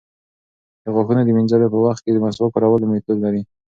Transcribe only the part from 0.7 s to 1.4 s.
د غاښونو د